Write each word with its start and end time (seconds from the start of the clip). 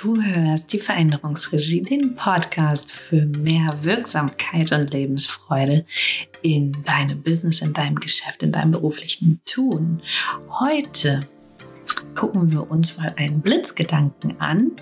Du 0.00 0.16
hörst 0.16 0.72
die 0.72 0.78
Veränderungsregie, 0.78 1.82
den 1.82 2.14
Podcast 2.16 2.90
für 2.90 3.26
mehr 3.26 3.76
Wirksamkeit 3.82 4.72
und 4.72 4.90
Lebensfreude 4.90 5.84
in 6.40 6.72
deinem 6.84 7.22
Business, 7.22 7.60
in 7.60 7.74
deinem 7.74 7.96
Geschäft, 7.96 8.42
in 8.42 8.50
deinem 8.50 8.70
beruflichen 8.70 9.42
Tun. 9.44 10.00
Heute 10.58 11.20
gucken 12.14 12.50
wir 12.50 12.70
uns 12.70 12.96
mal 12.96 13.14
einen 13.18 13.42
Blitzgedanken 13.42 14.40
an 14.40 14.72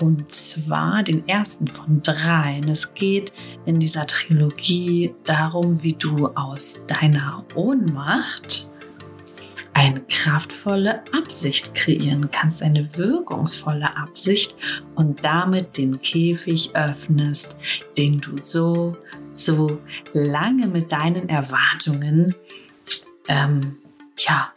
und 0.00 0.32
zwar 0.32 1.04
den 1.04 1.28
ersten 1.28 1.68
von 1.68 2.02
drei. 2.02 2.60
Es 2.68 2.92
geht 2.92 3.32
in 3.66 3.78
dieser 3.78 4.08
Trilogie 4.08 5.14
darum, 5.22 5.84
wie 5.84 5.94
du 5.94 6.26
aus 6.34 6.80
deiner 6.88 7.44
Ohnmacht 7.54 8.65
eine 9.86 10.00
kraftvolle 10.00 11.04
Absicht 11.12 11.72
kreieren 11.74 12.28
kannst, 12.32 12.60
eine 12.60 12.96
wirkungsvolle 12.96 13.96
Absicht 13.96 14.56
und 14.96 15.24
damit 15.24 15.76
den 15.76 16.02
Käfig 16.02 16.74
öffnest, 16.74 17.56
den 17.96 18.18
du 18.18 18.36
so, 18.42 18.96
so 19.32 19.80
lange 20.12 20.66
mit 20.66 20.90
deinen 20.90 21.28
Erwartungen 21.28 22.34
ähm, 23.28 23.76
ja, 24.18 24.52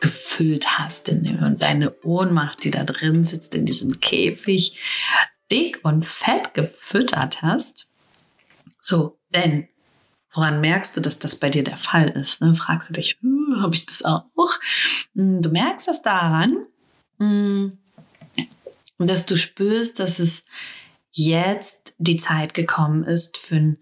gefüllt 0.00 0.78
hast 0.78 1.10
und 1.10 1.60
deine 1.60 1.94
Ohnmacht, 2.02 2.64
die 2.64 2.70
da 2.70 2.84
drin 2.84 3.24
sitzt 3.24 3.54
in 3.54 3.66
diesem 3.66 4.00
Käfig, 4.00 4.78
dick 5.50 5.80
und 5.82 6.06
fett 6.06 6.54
gefüttert 6.54 7.42
hast. 7.42 7.92
So, 8.80 9.18
denn 9.34 9.68
Woran 10.34 10.60
merkst 10.60 10.96
du, 10.96 11.00
dass 11.00 11.18
das 11.18 11.36
bei 11.36 11.50
dir 11.50 11.62
der 11.62 11.76
Fall 11.76 12.08
ist? 12.08 12.40
Ne? 12.40 12.54
Fragst 12.54 12.88
du 12.88 12.94
dich, 12.94 13.18
uh, 13.22 13.60
habe 13.60 13.74
ich 13.74 13.84
das 13.86 14.02
auch? 14.02 14.24
Hm, 15.14 15.42
du 15.42 15.50
merkst 15.50 15.88
das 15.88 16.02
daran, 16.02 16.66
hm, 17.18 17.78
dass 18.98 19.26
du 19.26 19.36
spürst, 19.36 20.00
dass 20.00 20.18
es 20.18 20.42
jetzt 21.10 21.94
die 21.98 22.16
Zeit 22.16 22.54
gekommen 22.54 23.04
ist 23.04 23.36
für 23.36 23.56
einen 23.56 23.78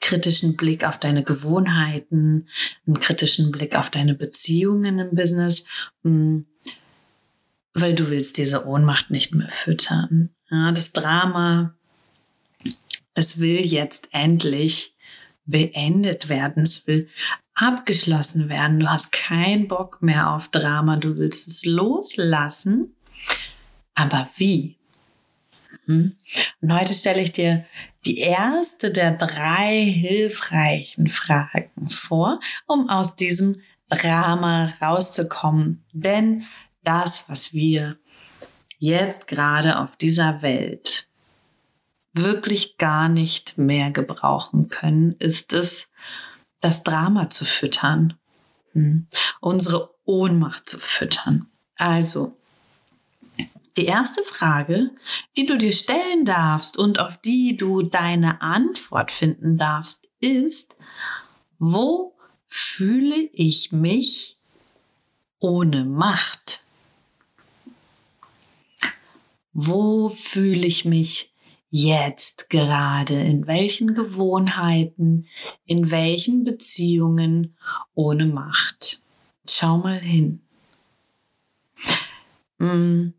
kritischen 0.00 0.56
Blick 0.56 0.84
auf 0.84 0.98
deine 0.98 1.22
Gewohnheiten, 1.22 2.48
einen 2.86 3.00
kritischen 3.00 3.52
Blick 3.52 3.76
auf 3.76 3.90
deine 3.90 4.14
Beziehungen 4.14 4.98
im 4.98 5.14
Business, 5.14 5.66
hm, 6.02 6.46
weil 7.74 7.94
du 7.94 8.08
willst 8.08 8.38
diese 8.38 8.66
Ohnmacht 8.66 9.10
nicht 9.10 9.34
mehr 9.34 9.50
füttern. 9.50 10.30
Ja, 10.50 10.72
das 10.72 10.92
Drama, 10.92 11.74
es 13.14 13.38
will 13.38 13.60
jetzt 13.60 14.08
endlich 14.12 14.94
beendet 15.50 16.28
werden. 16.28 16.62
Es 16.62 16.86
will 16.86 17.08
abgeschlossen 17.54 18.48
werden. 18.48 18.80
Du 18.80 18.88
hast 18.88 19.12
keinen 19.12 19.68
Bock 19.68 20.00
mehr 20.00 20.30
auf 20.30 20.48
Drama. 20.48 20.96
Du 20.96 21.16
willst 21.16 21.48
es 21.48 21.64
loslassen. 21.64 22.94
Aber 23.94 24.28
wie? 24.36 24.78
Hm? 25.86 26.16
Und 26.60 26.78
heute 26.78 26.94
stelle 26.94 27.22
ich 27.22 27.32
dir 27.32 27.64
die 28.06 28.18
erste 28.18 28.90
der 28.90 29.12
drei 29.12 29.84
hilfreichen 29.84 31.08
Fragen 31.08 31.90
vor, 31.90 32.40
um 32.66 32.88
aus 32.88 33.14
diesem 33.16 33.56
Drama 33.90 34.72
rauszukommen. 34.80 35.84
Denn 35.92 36.44
das, 36.82 37.24
was 37.28 37.52
wir 37.52 37.98
jetzt 38.78 39.28
gerade 39.28 39.78
auf 39.78 39.96
dieser 39.96 40.40
Welt 40.40 41.09
wirklich 42.12 42.76
gar 42.76 43.08
nicht 43.08 43.58
mehr 43.58 43.90
gebrauchen 43.90 44.68
können, 44.68 45.14
ist 45.18 45.52
es, 45.52 45.88
das 46.60 46.82
Drama 46.82 47.30
zu 47.30 47.44
füttern, 47.44 48.14
hm. 48.72 49.06
unsere 49.40 49.94
Ohnmacht 50.04 50.68
zu 50.68 50.78
füttern. 50.78 51.46
Also, 51.76 52.36
die 53.76 53.86
erste 53.86 54.22
Frage, 54.22 54.90
die 55.36 55.46
du 55.46 55.56
dir 55.56 55.72
stellen 55.72 56.24
darfst 56.24 56.76
und 56.76 56.98
auf 56.98 57.16
die 57.18 57.56
du 57.56 57.82
deine 57.82 58.42
Antwort 58.42 59.10
finden 59.10 59.56
darfst, 59.56 60.08
ist, 60.18 60.74
wo 61.58 62.14
fühle 62.46 63.30
ich 63.32 63.72
mich 63.72 64.36
ohne 65.38 65.84
Macht? 65.84 66.64
Wo 69.52 70.08
fühle 70.08 70.66
ich 70.66 70.84
mich 70.84 71.32
jetzt 71.70 72.50
gerade, 72.50 73.14
in 73.14 73.46
welchen 73.46 73.94
Gewohnheiten, 73.94 75.26
in 75.66 75.90
welchen 75.90 76.44
Beziehungen 76.44 77.56
ohne 77.94 78.26
Macht. 78.26 79.02
Schau 79.48 79.78
mal 79.78 79.98
hin. 79.98 80.40
Hm. 82.58 83.14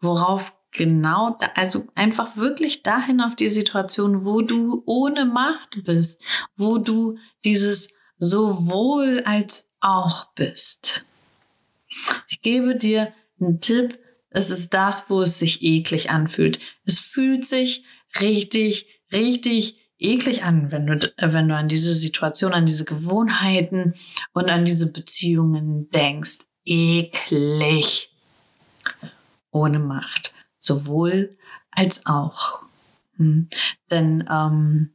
Worauf 0.00 0.54
genau, 0.70 1.38
also 1.54 1.86
einfach 1.94 2.36
wirklich 2.36 2.82
dahin 2.82 3.20
auf 3.20 3.36
die 3.36 3.48
Situation, 3.48 4.24
wo 4.24 4.42
du 4.42 4.82
ohne 4.86 5.24
Macht 5.24 5.82
bist, 5.84 6.20
wo 6.56 6.78
du 6.78 7.18
dieses 7.44 7.94
sowohl 8.18 9.22
als 9.24 9.70
auch 9.80 10.32
bist. 10.34 11.04
Ich 12.28 12.42
gebe 12.42 12.76
dir 12.76 13.12
einen 13.40 13.60
Tipp, 13.60 13.98
es 14.34 14.50
ist 14.50 14.74
das, 14.74 15.08
wo 15.08 15.22
es 15.22 15.38
sich 15.38 15.62
eklig 15.62 16.10
anfühlt. 16.10 16.58
Es 16.84 16.98
fühlt 16.98 17.46
sich 17.46 17.84
richtig, 18.20 18.86
richtig 19.12 19.78
eklig 19.98 20.42
an, 20.42 20.72
wenn 20.72 20.86
du, 20.86 20.94
äh, 21.16 21.32
wenn 21.32 21.48
du 21.48 21.56
an 21.56 21.68
diese 21.68 21.94
Situation, 21.94 22.52
an 22.52 22.66
diese 22.66 22.84
Gewohnheiten 22.84 23.94
und 24.32 24.50
an 24.50 24.64
diese 24.64 24.92
Beziehungen 24.92 25.88
denkst. 25.90 26.40
Eklig. 26.64 28.10
Ohne 29.52 29.78
Macht. 29.78 30.34
Sowohl 30.56 31.36
als 31.70 32.06
auch. 32.06 32.64
Hm. 33.16 33.48
Denn 33.92 34.28
ähm, 34.28 34.90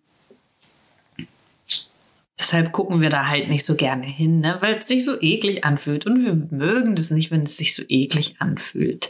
Deshalb 2.40 2.72
gucken 2.72 3.02
wir 3.02 3.10
da 3.10 3.28
halt 3.28 3.50
nicht 3.50 3.66
so 3.66 3.76
gerne 3.76 4.06
hin, 4.06 4.40
ne? 4.40 4.58
weil 4.62 4.78
es 4.78 4.88
sich 4.88 5.04
so 5.04 5.20
eklig 5.20 5.66
anfühlt. 5.66 6.06
Und 6.06 6.26
wir 6.26 6.36
mögen 6.36 6.96
das 6.96 7.12
nicht, 7.12 7.32
wenn 7.32 7.44
es 7.44 7.58
sich 7.58 7.76
so 7.76 7.84
eklig 7.90 8.38
anfühlt. 8.40 9.10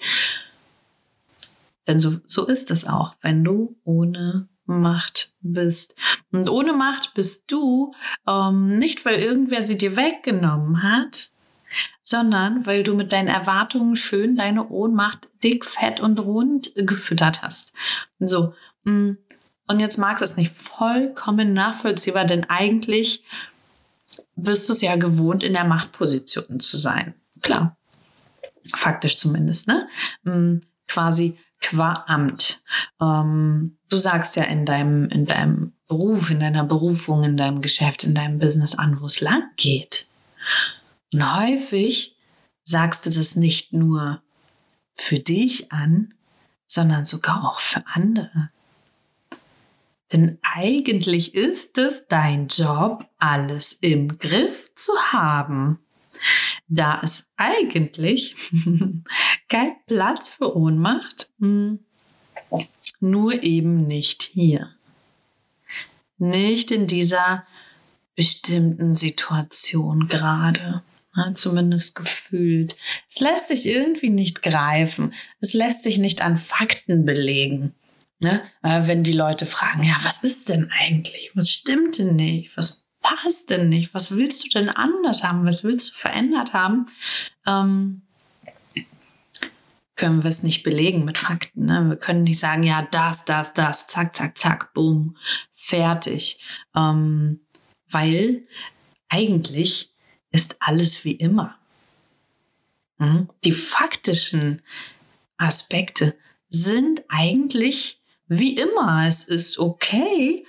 Denn 1.88 2.00
so, 2.00 2.17
so 2.25 2.47
ist 2.47 2.72
es 2.72 2.88
auch, 2.88 3.16
wenn 3.22 3.44
du 3.44 3.75
ohne 3.84 4.47
Macht 4.66 5.34
bist. 5.41 5.95
Und 6.31 6.50
ohne 6.50 6.73
Macht 6.73 7.13
bist 7.13 7.45
du 7.51 7.94
ähm, 8.28 8.78
nicht, 8.78 9.06
weil 9.06 9.19
irgendwer 9.19 9.61
sie 9.61 9.78
dir 9.78 9.96
weggenommen 9.96 10.84
hat, 10.84 11.31
sondern 12.01 12.66
weil 12.66 12.84
du 12.84 12.96
mit 12.96 13.11
deinen 13.11 13.28
Erwartungen 13.28 13.96
schön 13.96 14.35
deine 14.35 14.69
Ohnmacht 14.69 15.29
dick, 15.44 15.66
fett 15.66 16.00
und 16.00 16.19
rund 16.19 16.72
gefüttert 16.75 17.41
hast. 17.41 17.73
So, 18.19 18.53
mh, 18.84 18.94
mm, 18.94 19.17
und 19.69 19.80
jetzt 19.80 20.00
mag 20.00 20.18
das 20.18 20.35
nicht 20.35 20.52
vollkommen 20.52 21.53
nachvollziehbar, 21.53 22.25
denn 22.25 22.50
eigentlich 22.50 23.24
bist 24.35 24.68
du 24.68 24.74
es 24.74 24.81
ja 24.81 24.96
gewohnt, 24.96 25.44
in 25.44 25.53
der 25.53 25.63
Machtposition 25.63 26.59
zu 26.59 26.75
sein. 26.75 27.13
Klar. 27.41 27.78
Faktisch 28.75 29.18
zumindest, 29.18 29.68
ne? 29.68 29.88
Hm, 30.24 30.62
quasi 30.88 31.38
qua 31.62 32.03
Amt. 32.08 32.63
Ähm, 33.00 33.78
du 33.90 33.97
sagst 33.97 34.35
ja 34.35 34.44
in 34.44 34.66
deinem, 34.66 35.08
in 35.09 35.28
deinem 35.28 35.74
Beruf, 35.88 36.31
in 36.31 36.40
deiner 36.40 36.63
Berufung, 36.63 37.24
in 37.24 37.38
deinem 37.38 37.62
Geschäft, 37.62 38.03
in 38.03 38.16
deinem 38.16 38.40
Business 38.40 38.74
an, 38.74 39.00
wo 39.00 39.06
es 39.06 39.22
lang 39.22 39.44
geht. 39.56 40.08
Und 41.13 41.38
häufig 41.38 42.16
sagst 42.63 43.06
du 43.06 43.12
das 43.12 43.35
nicht 43.35 43.72
nur 43.72 44.24
für 44.94 45.19
dich 45.19 45.72
an, 45.72 46.16
sondern 46.66 47.06
sogar 47.06 47.44
auch 47.44 47.59
für 47.59 47.84
andere. 47.94 48.50
Denn 50.12 50.40
eigentlich 50.42 51.36
ist 51.36 51.78
es 51.78 52.03
dein 52.08 52.47
Job, 52.47 53.06
alles 53.20 53.74
im 53.74 54.18
Griff 54.18 54.74
zu 54.74 54.92
haben. 55.12 55.80
Da 56.67 56.96
ist 57.00 57.26
eigentlich 57.38 58.35
kein 59.50 59.73
Platz 59.88 60.29
für 60.29 60.56
Ohnmacht, 60.56 61.29
hm, 61.40 61.79
nur 63.00 63.44
eben 63.44 63.88
nicht 63.88 64.23
hier. 64.23 64.73
Nicht 66.17 66.72
in 66.72 66.88
dieser 66.88 67.46
bestimmten 68.16 68.96
Situation 68.96 70.08
gerade. 70.08 70.84
zumindest 71.35 71.96
gefühlt. 71.96 72.76
Es 73.09 73.20
lässt 73.20 73.47
sich 73.47 73.66
irgendwie 73.66 74.09
nicht 74.09 74.41
greifen. 74.41 75.14
Es 75.40 75.53
lässt 75.53 75.84
sich 75.84 75.97
nicht 75.97 76.22
an 76.22 76.38
Fakten 76.38 77.05
belegen. 77.05 77.73
Ne? 78.19 78.43
Äh, 78.63 78.87
wenn 78.87 79.03
die 79.03 79.13
Leute 79.13 79.45
fragen, 79.45 79.83
ja, 79.83 79.95
was 80.03 80.23
ist 80.23 80.49
denn 80.49 80.71
eigentlich? 80.77 81.31
Was 81.35 81.49
stimmt 81.49 81.97
denn 81.97 82.16
nicht? 82.16 82.57
Was 82.57 82.85
passt 83.01 83.49
denn 83.49 83.69
nicht? 83.69 83.93
Was 83.93 84.11
willst 84.11 84.43
du 84.43 84.49
denn 84.49 84.69
anders 84.69 85.23
haben? 85.23 85.45
Was 85.45 85.63
willst 85.63 85.91
du 85.91 85.95
verändert 85.95 86.53
haben? 86.53 86.85
Ähm, 87.47 88.01
können 89.95 90.23
wir 90.23 90.29
es 90.29 90.43
nicht 90.43 90.63
belegen 90.63 91.03
mit 91.03 91.17
Fakten. 91.17 91.66
Ne? 91.66 91.89
Wir 91.89 91.95
können 91.97 92.23
nicht 92.23 92.39
sagen, 92.39 92.63
ja, 92.63 92.87
das, 92.91 93.25
das, 93.25 93.53
das, 93.53 93.87
zack, 93.87 94.16
zack, 94.16 94.37
zack, 94.37 94.73
boom, 94.73 95.17
fertig. 95.51 96.39
Ähm, 96.75 97.41
weil 97.89 98.43
eigentlich 99.09 99.93
ist 100.31 100.57
alles 100.59 101.03
wie 101.03 101.13
immer. 101.13 101.57
Mhm. 102.97 103.29
Die 103.43 103.51
faktischen 103.51 104.61
Aspekte 105.37 106.16
sind 106.49 107.03
eigentlich 107.09 107.98
wie 108.29 108.55
immer. 108.55 109.05
Es 109.05 109.28
ist 109.28 109.59
okay 109.59 110.46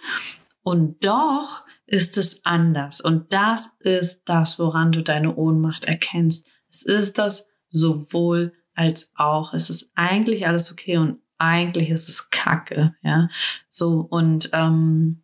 und 0.63 1.05
doch 1.05 1.65
ist 1.87 2.17
es 2.19 2.45
anders. 2.45 3.01
Und 3.01 3.33
das 3.33 3.73
ist 3.81 4.23
das, 4.27 4.59
woran 4.61 4.93
du 4.93 5.03
deine 5.03 5.35
Ohnmacht 5.35 5.87
erkennst. 5.87 6.49
Es 6.71 6.83
ist 6.83 7.19
das 7.19 7.49
sowohl 7.71 8.53
als 8.75 9.13
auch. 9.17 9.53
Es 9.55 9.71
ist 9.71 9.91
eigentlich 9.97 10.47
alles 10.47 10.71
okay 10.71 10.99
und 10.99 11.19
eigentlich 11.39 11.89
ist 11.89 12.09
es 12.09 12.31
Kacke, 12.31 12.95
ja. 13.03 13.29
So 13.67 14.07
und 14.09 14.51
ähm, 14.53 15.23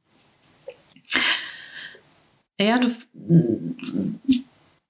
ja, 2.59 2.79
du, 2.79 2.89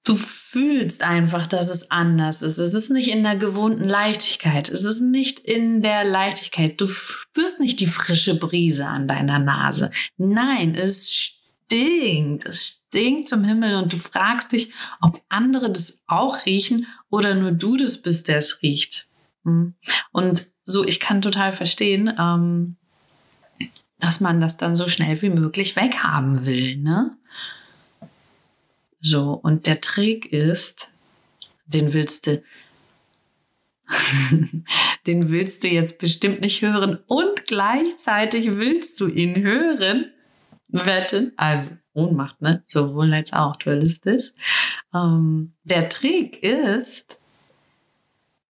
du 0.07 0.15
fühlst 0.15 1.03
einfach, 1.03 1.47
dass 1.47 1.69
es 1.69 1.91
anders 1.91 2.41
ist. 2.41 2.59
Es 2.59 2.73
ist 2.73 2.89
nicht 2.89 3.09
in 3.09 3.23
der 3.23 3.35
gewohnten 3.35 3.83
Leichtigkeit. 3.83 4.69
Es 4.69 4.85
ist 4.85 5.01
nicht 5.01 5.39
in 5.39 5.81
der 5.81 6.05
Leichtigkeit. 6.05 6.79
Du 6.79 6.87
spürst 6.87 7.59
nicht 7.59 7.81
die 7.81 7.87
frische 7.87 8.39
Brise 8.39 8.87
an 8.87 9.07
deiner 9.07 9.39
Nase. 9.39 9.91
Nein, 10.15 10.75
es 10.75 11.13
stinkt. 11.13 12.45
Es 12.45 12.83
stinkt 12.87 13.27
zum 13.27 13.43
Himmel 13.43 13.75
und 13.75 13.91
du 13.91 13.97
fragst 13.97 14.53
dich, 14.53 14.71
ob 15.01 15.21
andere 15.27 15.69
das 15.69 16.03
auch 16.07 16.45
riechen 16.45 16.87
oder 17.09 17.35
nur 17.35 17.51
du 17.51 17.75
das 17.75 18.01
bist, 18.01 18.29
der 18.29 18.37
es 18.37 18.61
riecht. 18.61 19.09
Hm? 19.43 19.75
Und 20.13 20.47
so, 20.63 20.85
ich 20.85 21.01
kann 21.01 21.21
total 21.21 21.51
verstehen, 21.51 22.13
ähm, 22.17 22.77
dass 23.99 24.21
man 24.21 24.39
das 24.39 24.55
dann 24.55 24.77
so 24.77 24.87
schnell 24.87 25.21
wie 25.21 25.29
möglich 25.29 25.75
weghaben 25.75 26.45
will, 26.45 26.77
ne? 26.77 27.17
So, 29.09 29.39
und 29.41 29.67
der 29.67 29.79
Trick 29.79 30.33
ist, 30.33 30.89
den 31.65 31.93
willst 31.93 32.27
du, 32.27 32.43
den 35.07 35.31
willst 35.31 35.63
du 35.63 35.69
jetzt 35.69 35.97
bestimmt 35.97 36.41
nicht 36.41 36.61
hören 36.61 36.99
und 37.07 37.45
gleichzeitig 37.45 38.57
willst 38.57 38.99
du 38.99 39.07
ihn 39.07 39.41
hören. 39.41 40.11
Wetten? 40.67 41.31
Also 41.37 41.77
Ohnmacht, 41.93 42.41
ne? 42.41 42.63
Sowohl 42.65 43.13
als 43.13 43.31
auch 43.31 43.55
dualistisch. 43.55 44.33
Ähm, 44.93 45.53
der 45.63 45.87
Trick 45.87 46.43
ist, 46.43 47.17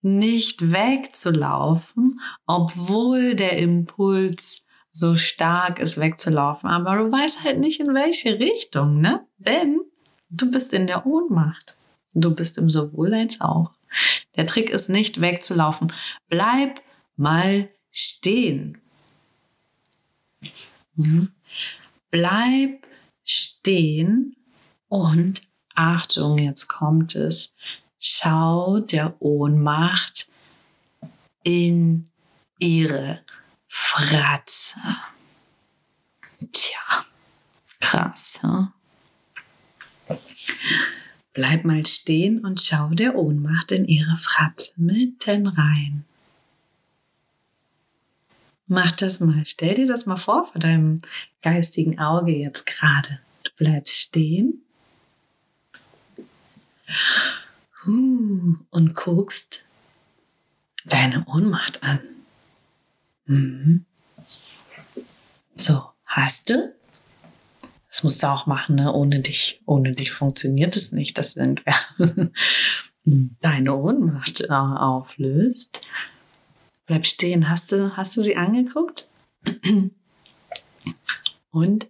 nicht 0.02 0.72
wegzulaufen, 0.72 2.20
obwohl 2.48 3.36
der 3.36 3.58
Impuls 3.58 4.66
so 4.90 5.16
stark 5.16 5.80
ist, 5.80 6.00
wegzulaufen. 6.00 6.70
Aber 6.70 6.98
du 6.98 7.12
weißt 7.12 7.44
halt 7.44 7.60
nicht, 7.60 7.80
in 7.80 7.94
welche 7.94 8.40
Richtung, 8.40 8.94
ne? 8.94 9.28
Denn 9.38 9.82
Du 10.30 10.52
bist 10.52 10.74
in 10.74 10.88
der 10.88 11.06
Ohnmacht. 11.06 11.78
Du 12.14 12.34
bist 12.34 12.58
im 12.58 12.70
sowohl 12.70 13.14
als 13.14 13.42
auch. 13.42 13.72
Der 14.36 14.48
Trick 14.48 14.70
ist 14.70 14.90
nicht 14.90 15.22
wegzulaufen. 15.22 15.94
Bleib 16.30 16.82
mal 17.16 17.70
stehen. 17.92 18.82
Mhm. 20.96 21.32
Bleib 22.12 22.88
stehen 23.24 24.36
und 24.88 25.42
Achtung, 25.76 26.40
jetzt 26.40 26.68
kommt 26.68 27.16
es. 27.16 27.56
Schau 28.00 28.80
der 28.80 29.22
Ohnmacht 29.22 30.28
in 31.44 32.10
ihre 32.60 33.22
Fratze. 33.68 34.80
Tja, 36.52 37.06
krass, 37.80 38.40
hm? 38.42 38.74
Bleib 41.34 41.66
mal 41.66 41.86
stehen 41.86 42.44
und 42.44 42.62
schau 42.62 42.90
der 42.90 43.16
Ohnmacht 43.16 43.72
in 43.72 43.86
ihre 43.86 44.18
Fratze 44.18 44.72
mitten 44.76 45.48
rein. 45.48 46.04
Mach 48.68 48.92
das 48.92 49.20
mal. 49.20 49.44
Stell 49.46 49.76
dir 49.76 49.88
das 49.88 50.06
mal 50.06 50.18
vor 50.18 50.46
vor 50.48 50.60
deinem 50.60 51.02
geistigen 51.42 52.00
Auge 52.00 52.36
jetzt 52.36 52.66
gerade. 52.66 53.20
Du 53.44 53.52
bleibst 53.58 53.96
stehen 53.96 54.62
und 57.86 58.96
guckst 58.96 59.64
deine 60.86 61.26
Ohnmacht 61.28 61.84
an. 61.84 62.00
Mhm. 63.26 63.86
So, 65.56 65.84
hast 66.06 66.50
du? 66.50 66.77
Das 67.98 68.04
musst 68.04 68.22
du 68.22 68.28
auch 68.28 68.46
machen, 68.46 68.76
ne? 68.76 68.94
Ohne 68.94 69.22
dich, 69.22 69.60
ohne 69.66 69.94
dich 69.94 70.12
funktioniert 70.12 70.76
es 70.76 70.92
nicht, 70.92 71.18
dass 71.18 71.36
irgendwer 71.36 71.74
deine 73.04 73.76
Ohnmacht 73.76 74.42
äh, 74.42 74.54
auflöst. 74.54 75.82
Bleib 76.86 77.08
stehen. 77.08 77.50
Hast 77.50 77.72
du, 77.72 77.98
hast 77.98 78.16
du 78.16 78.22
sie 78.22 78.36
angeguckt? 78.36 79.08
Und 81.50 81.88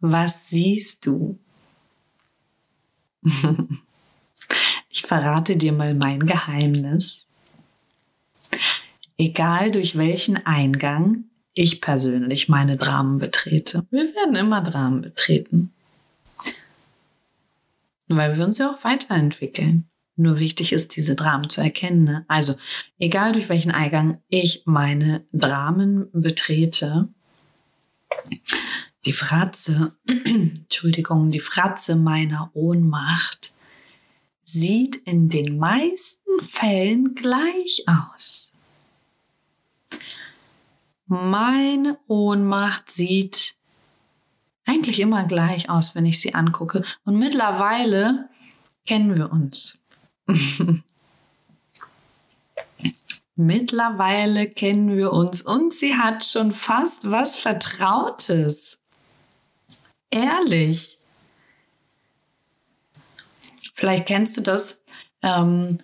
was 0.00 0.50
siehst 0.50 1.06
du? 1.06 1.38
ich 4.90 5.02
verrate 5.02 5.56
dir 5.56 5.72
mal 5.72 5.94
mein 5.94 6.26
Geheimnis. 6.26 7.28
Egal 9.18 9.70
durch 9.70 9.96
welchen 9.96 10.44
Eingang 10.44 11.26
ich 11.54 11.80
persönlich 11.80 12.48
meine 12.48 12.76
Dramen 12.76 13.18
betrete. 13.18 13.86
Wir 13.90 14.14
werden 14.14 14.34
immer 14.34 14.60
Dramen 14.60 15.02
betreten. 15.02 15.72
Weil 18.08 18.36
wir 18.36 18.44
uns 18.44 18.58
ja 18.58 18.70
auch 18.70 18.84
weiterentwickeln. 18.84 19.88
Nur 20.16 20.38
wichtig 20.38 20.72
ist, 20.72 20.94
diese 20.96 21.16
Dramen 21.16 21.48
zu 21.48 21.60
erkennen. 21.60 22.04
Ne? 22.04 22.24
Also, 22.28 22.54
egal 22.98 23.32
durch 23.32 23.48
welchen 23.48 23.72
Eingang 23.72 24.20
ich 24.28 24.62
meine 24.64 25.24
Dramen 25.32 26.08
betrete, 26.12 27.08
die 29.06 29.12
Fratze, 29.12 29.96
Entschuldigung, 30.06 31.30
die 31.30 31.40
Fratze 31.40 31.96
meiner 31.96 32.50
Ohnmacht 32.54 33.52
sieht 34.44 34.96
in 34.96 35.28
den 35.28 35.58
meisten 35.58 36.42
Fällen 36.42 37.14
gleich 37.14 37.84
aus. 37.86 38.43
Meine 41.06 41.98
Ohnmacht 42.06 42.90
sieht 42.90 43.54
eigentlich 44.64 45.00
immer 45.00 45.24
gleich 45.24 45.68
aus, 45.68 45.94
wenn 45.94 46.06
ich 46.06 46.20
sie 46.20 46.34
angucke. 46.34 46.82
Und 47.04 47.18
mittlerweile 47.18 48.28
kennen 48.86 49.16
wir 49.16 49.30
uns. 49.30 49.78
mittlerweile 53.36 54.48
kennen 54.48 54.96
wir 54.96 55.12
uns 55.12 55.42
und 55.42 55.74
sie 55.74 55.96
hat 55.96 56.24
schon 56.24 56.52
fast 56.52 57.10
was 57.10 57.36
Vertrautes. 57.36 58.78
Ehrlich. 60.10 60.98
Vielleicht 63.74 64.06
kennst 64.06 64.36
du 64.36 64.40
das. 64.40 64.82
Ähm, 65.22 65.78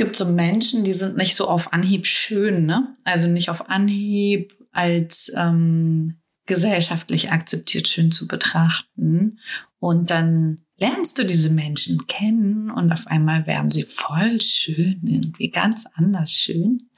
gibt 0.00 0.16
so 0.16 0.24
Menschen, 0.24 0.82
die 0.82 0.94
sind 0.94 1.18
nicht 1.18 1.36
so 1.36 1.46
auf 1.46 1.74
Anhieb 1.74 2.06
schön, 2.06 2.64
ne? 2.64 2.96
Also 3.04 3.28
nicht 3.28 3.50
auf 3.50 3.68
Anhieb 3.68 4.56
als 4.72 5.30
ähm, 5.36 6.22
gesellschaftlich 6.46 7.30
akzeptiert 7.32 7.86
schön 7.86 8.10
zu 8.10 8.26
betrachten. 8.26 9.38
Und 9.78 10.08
dann 10.08 10.62
lernst 10.78 11.18
du 11.18 11.26
diese 11.26 11.50
Menschen 11.50 12.06
kennen 12.06 12.70
und 12.70 12.90
auf 12.90 13.08
einmal 13.08 13.46
werden 13.46 13.70
sie 13.70 13.82
voll 13.82 14.40
schön, 14.40 15.00
irgendwie 15.04 15.50
ganz 15.50 15.84
anders 15.92 16.32
schön. 16.32 16.88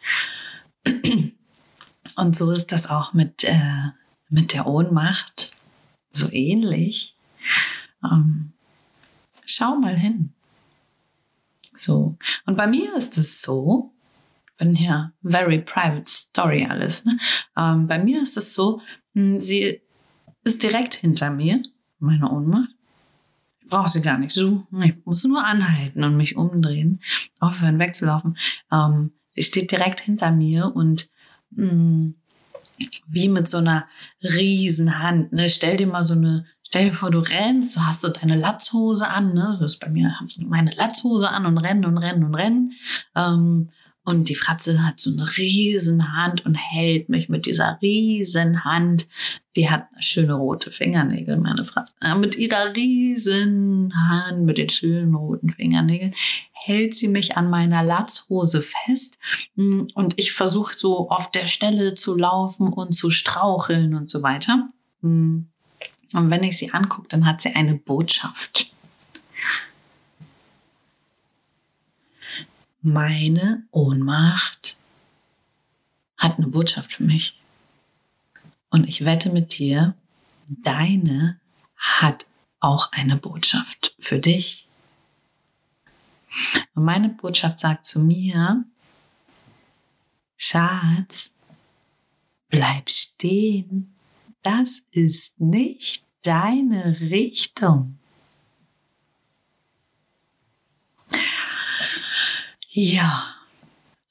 Und 2.17 2.37
so 2.37 2.53
ist 2.53 2.71
das 2.71 2.89
auch 2.89 3.15
mit, 3.15 3.43
äh, 3.43 3.91
mit 4.29 4.53
der 4.53 4.69
Ohnmacht 4.69 5.57
so 6.13 6.31
ähnlich. 6.31 7.17
Ähm, 8.05 8.53
schau 9.45 9.75
mal 9.75 9.97
hin. 9.97 10.35
So. 11.75 12.17
Und 12.47 12.57
bei 12.57 12.67
mir 12.67 12.97
ist 12.97 13.19
es 13.19 13.43
so, 13.43 13.93
bin 14.59 14.75
hier 14.75 15.13
very 15.23 15.59
private 15.59 16.11
story 16.11 16.67
alles, 16.69 17.05
ne? 17.05 17.19
Ähm, 17.57 17.87
bei 17.87 17.99
mir 17.99 18.23
ist 18.23 18.37
es 18.37 18.55
so, 18.55 18.81
hm, 19.15 19.41
sie 19.41 19.81
ist 20.45 20.63
direkt 20.63 20.95
hinter 20.95 21.31
mir, 21.31 21.63
meine 21.99 22.31
Ohnmacht. 22.31 22.71
Ich 23.61 23.69
brauche 23.69 23.89
sie 23.89 24.03
gar 24.03 24.19
nicht 24.19 24.33
suchen. 24.33 24.83
Ich 24.83 25.05
muss 25.05 25.25
nur 25.25 25.45
anhalten 25.45 26.05
und 26.05 26.17
mich 26.17 26.37
umdrehen, 26.37 27.01
aufhören 27.41 27.79
wegzulaufen. 27.79 28.37
Ähm, 28.71 29.13
sie 29.31 29.43
steht 29.43 29.71
direkt 29.71 30.01
hinter 30.01 30.31
mir 30.31 30.73
und 30.75 31.09
mh, 31.51 31.71
hm, 31.71 32.15
wie 33.07 33.29
mit 33.29 33.49
so 33.49 33.59
einer 33.59 33.87
riesen 34.23 34.99
Hand. 34.99 35.33
Ne? 35.33 35.51
Stell 35.51 35.77
dir 35.77 35.87
mal 35.87 36.05
so 36.05 36.15
eine 36.15 36.47
Stell 36.75 36.87
dir 36.87 36.95
vor, 36.95 37.11
du 37.11 37.19
rennst, 37.19 37.77
du 37.77 37.81
hast 37.83 38.01
so 38.01 38.09
deine 38.09 38.35
Latzhose 38.35 39.07
an, 39.07 39.35
ne? 39.35 39.59
Das 39.61 39.75
ist 39.75 39.81
bei 39.81 39.91
mir, 39.91 40.19
habe 40.19 40.29
ich 40.31 40.39
meine 40.39 40.75
Latzhose 40.75 41.29
an 41.29 41.45
und 41.45 41.59
rennen 41.59 41.85
und 41.85 41.99
rennen 41.99 42.25
und 42.25 42.35
rennen. 42.35 42.73
Ähm, 43.15 43.69
Und 44.05 44.29
die 44.29 44.35
Fratze 44.35 44.85
hat 44.85 44.99
so 44.99 45.11
eine 45.11 45.29
riesen 45.37 46.17
Hand 46.17 46.45
und 46.45 46.55
hält 46.57 47.09
mich 47.09 47.29
mit 47.29 47.47
dieser 47.47 47.79
riesen 47.83 48.65
Hand. 48.65 49.07
Die 49.55 49.71
hat 49.71 49.87
schöne 50.01 50.33
rote 50.35 50.73
Fingernägel, 50.73 51.37
meine 51.37 51.65
Fratze. 51.65 51.95
Äh, 52.01 52.17
mit 52.17 52.37
ihrer 52.37 52.75
riesen 52.75 53.93
Hand, 54.09 54.45
mit 54.45 54.59
den 54.59 54.69
schönen 54.71 55.15
roten 55.15 55.51
Fingernägeln, 55.51 56.15
hält 56.53 56.95
sie 56.95 57.09
mich 57.09 57.37
an 57.37 57.49
meiner 57.49 57.85
Latzhose 57.85 58.63
fest. 58.63 59.19
Mm, 59.55 59.83
und 59.95 60.15
ich 60.17 60.33
versuche 60.33 60.77
so 60.77 61.09
auf 61.09 61.31
der 61.31 61.47
Stelle 61.47 61.95
zu 61.95 62.17
laufen 62.17 62.73
und 62.73 62.95
zu 62.95 63.11
straucheln 63.13 63.95
und 63.95 64.11
so 64.11 64.23
weiter. 64.25 64.71
Mm. 65.03 65.52
Und 66.15 66.31
wenn 66.31 66.43
ich 66.43 66.59
sie 66.59 66.73
angucke, 66.73 67.09
dann 67.09 67.27
hat 67.27 67.41
sie 67.41 67.55
eine 67.55 67.75
Botschaft. 67.75 68.73
meine 72.83 73.63
Ohnmacht 73.71 74.77
hat 76.17 76.39
eine 76.39 76.49
Botschaft 76.49 76.93
für 76.93 77.05
mich. 77.05 77.39
Und 78.71 78.89
ich 78.89 79.05
wette 79.05 79.31
mit 79.31 79.59
dir, 79.59 79.95
deine 80.49 81.41
hat 81.77 82.27
auch 82.61 82.93
eine 82.93 83.17
Botschaft 83.17 83.95
für 83.99 84.19
dich. 84.19 84.67
Und 86.75 86.85
meine 86.85 87.11
Botschaft 87.11 87.61
sagt 87.61 87.87
zu 87.87 88.01
mir, 88.01 88.65
Schatz, 90.37 91.31
bleib 92.49 92.91
stehen. 92.91 93.92
Das 94.43 94.83
ist 94.91 95.41
nicht 95.41 96.05
deine 96.23 97.01
Richtung. 97.01 97.99
Ja, 102.71 103.35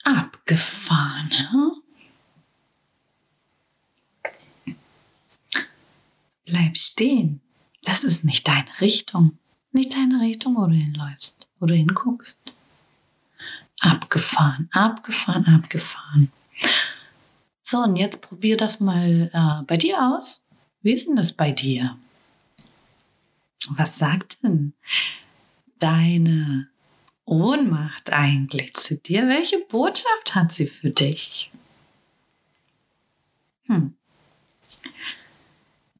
abgefahren. 0.04 1.32
Hm? 1.52 1.72
Bleib 6.46 6.78
stehen. 6.78 7.42
Das 7.84 8.04
ist 8.04 8.24
nicht 8.24 8.48
deine 8.48 8.70
Richtung. 8.80 9.38
Nicht 9.72 9.94
deine 9.94 10.20
Richtung, 10.22 10.56
wo 10.56 10.68
du 10.68 10.74
hinläufst, 10.74 11.50
wo 11.60 11.66
du 11.66 11.74
hinguckst. 11.74 12.54
Abgefahren, 13.80 14.70
abgefahren, 14.72 15.46
abgefahren. 15.46 16.32
So, 17.72 17.78
und 17.78 17.96
jetzt 17.96 18.20
probier 18.20 18.58
das 18.58 18.82
mal 18.82 19.32
äh, 19.32 19.64
bei 19.64 19.78
dir 19.78 19.98
aus. 19.98 20.44
Wie 20.82 20.92
ist 20.92 21.08
denn 21.08 21.16
das 21.16 21.32
bei 21.32 21.54
dir? 21.54 21.98
Was 23.70 23.98
sagt 23.98 24.44
denn 24.44 24.74
deine 25.80 26.68
Ohnmacht 27.24 28.12
eigentlich 28.12 28.74
zu 28.74 28.98
dir? 28.98 29.26
Welche 29.30 29.60
Botschaft 29.60 30.36
hat 30.36 30.52
sie 30.52 30.68
für 30.68 30.90
dich? 30.90 31.50
Hm. 33.68 33.96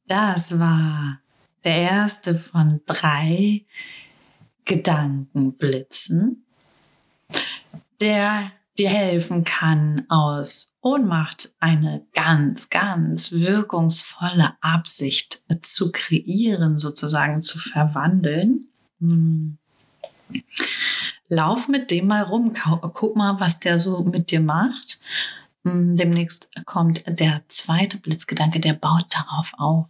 Das 0.06 0.58
war 0.58 1.20
der 1.64 1.76
erste 1.76 2.34
von 2.34 2.82
drei 2.84 3.64
Gedankenblitzen, 4.66 6.44
der 7.98 8.52
dir 8.78 8.88
helfen 8.88 9.44
kann, 9.44 10.06
aus 10.08 10.74
Ohnmacht 10.80 11.54
eine 11.60 12.06
ganz, 12.12 12.70
ganz 12.70 13.32
wirkungsvolle 13.32 14.54
Absicht 14.60 15.42
zu 15.60 15.92
kreieren, 15.92 16.78
sozusagen 16.78 17.42
zu 17.42 17.58
verwandeln. 17.58 18.66
Hm. 19.00 19.58
Lauf 21.28 21.68
mit 21.68 21.90
dem 21.90 22.06
mal 22.06 22.22
rum, 22.22 22.52
guck 22.94 23.16
mal, 23.16 23.38
was 23.40 23.60
der 23.60 23.78
so 23.78 24.02
mit 24.04 24.30
dir 24.30 24.40
macht. 24.40 24.98
Hm, 25.64 25.96
demnächst 25.96 26.48
kommt 26.64 27.04
der 27.06 27.42
zweite 27.48 27.98
Blitzgedanke, 27.98 28.60
der 28.60 28.74
baut 28.74 29.06
darauf 29.10 29.52
auf. 29.58 29.88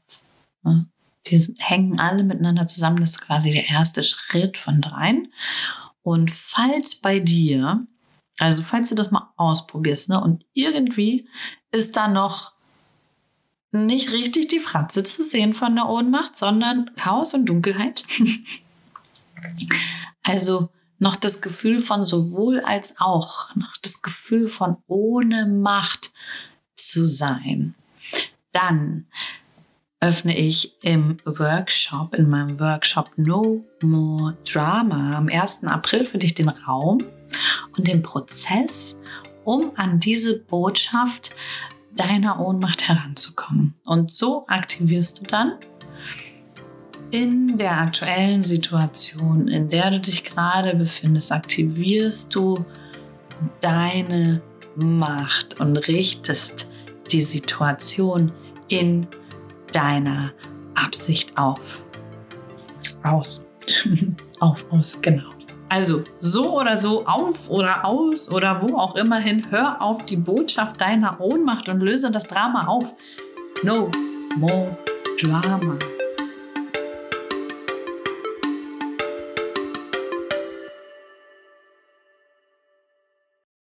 Ne? 0.62 0.86
Die 1.26 1.38
hängen 1.60 2.00
alle 2.00 2.24
miteinander 2.24 2.66
zusammen. 2.66 3.00
Das 3.00 3.12
ist 3.12 3.20
quasi 3.22 3.52
der 3.52 3.68
erste 3.68 4.02
Schritt 4.02 4.58
von 4.58 4.80
dreien. 4.80 5.32
Und 6.02 6.30
falls 6.32 6.96
bei 6.96 7.20
dir, 7.20 7.86
also 8.42 8.62
falls 8.62 8.88
du 8.88 8.96
das 8.96 9.12
mal 9.12 9.32
ausprobierst, 9.36 10.08
ne, 10.08 10.20
und 10.20 10.44
irgendwie 10.52 11.28
ist 11.70 11.96
da 11.96 12.08
noch 12.08 12.54
nicht 13.70 14.10
richtig 14.10 14.48
die 14.48 14.58
Fratze 14.58 15.04
zu 15.04 15.22
sehen 15.22 15.54
von 15.54 15.76
der 15.76 15.88
Ohnmacht, 15.88 16.34
sondern 16.34 16.90
Chaos 16.96 17.34
und 17.34 17.46
Dunkelheit. 17.46 18.04
also 20.24 20.70
noch 20.98 21.14
das 21.14 21.40
Gefühl 21.40 21.78
von 21.78 22.04
sowohl 22.04 22.58
als 22.58 22.96
auch, 22.98 23.54
noch 23.54 23.76
das 23.80 24.02
Gefühl 24.02 24.48
von 24.48 24.76
ohne 24.88 25.46
Macht 25.46 26.12
zu 26.74 27.06
sein. 27.06 27.76
Dann 28.50 29.06
öffne 30.02 30.36
ich 30.36 30.74
im 30.82 31.16
Workshop, 31.24 32.14
in 32.16 32.28
meinem 32.28 32.58
Workshop 32.58 33.10
No 33.16 33.64
More 33.82 34.36
Drama 34.44 35.16
am 35.16 35.28
1. 35.28 35.64
April 35.64 36.04
für 36.04 36.18
dich 36.18 36.34
den 36.34 36.48
Raum 36.48 36.98
und 37.76 37.86
den 37.86 38.02
Prozess, 38.02 38.98
um 39.44 39.70
an 39.76 40.00
diese 40.00 40.40
Botschaft 40.40 41.36
deiner 41.94 42.40
Ohnmacht 42.40 42.88
heranzukommen. 42.88 43.74
Und 43.84 44.10
so 44.10 44.44
aktivierst 44.48 45.20
du 45.20 45.22
dann 45.22 45.52
in 47.12 47.56
der 47.56 47.78
aktuellen 47.78 48.42
Situation, 48.42 49.46
in 49.46 49.68
der 49.68 49.92
du 49.92 50.00
dich 50.00 50.24
gerade 50.24 50.74
befindest, 50.74 51.30
aktivierst 51.30 52.34
du 52.34 52.64
deine 53.60 54.42
Macht 54.74 55.60
und 55.60 55.76
richtest 55.76 56.66
die 57.12 57.22
Situation 57.22 58.32
in 58.68 59.06
deiner 59.72 60.32
Absicht 60.74 61.36
auf. 61.36 61.84
Aus. 63.02 63.48
auf, 64.40 64.64
aus, 64.70 64.98
genau. 65.00 65.28
Also 65.68 66.04
so 66.18 66.60
oder 66.60 66.76
so, 66.76 67.06
auf 67.06 67.48
oder 67.48 67.84
aus 67.84 68.30
oder 68.30 68.60
wo 68.60 68.76
auch 68.76 68.94
immer 68.94 69.18
hin, 69.18 69.46
hör 69.50 69.80
auf 69.80 70.04
die 70.04 70.18
Botschaft 70.18 70.80
deiner 70.80 71.18
Ohnmacht 71.18 71.68
und 71.68 71.80
löse 71.80 72.10
das 72.10 72.26
Drama 72.26 72.66
auf. 72.66 72.94
No 73.62 73.90
more 74.36 74.76
Drama. 75.18 75.78